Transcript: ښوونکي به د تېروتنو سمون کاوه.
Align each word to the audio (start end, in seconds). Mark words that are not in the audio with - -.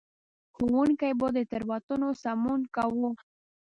ښوونکي 0.53 1.11
به 1.19 1.27
د 1.35 1.37
تېروتنو 1.51 2.09
سمون 2.23 2.61
کاوه. 2.75 3.09